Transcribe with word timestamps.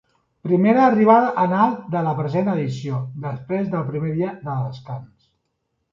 Primera 0.45 0.79
arribada 0.85 1.27
en 1.43 1.53
alt 1.65 1.83
de 1.95 2.01
la 2.07 2.15
present 2.21 2.49
edició, 2.55 3.03
després 3.29 3.69
del 3.75 3.87
primer 3.93 4.15
dia 4.17 4.33
de 4.49 4.57
descans. 4.67 5.33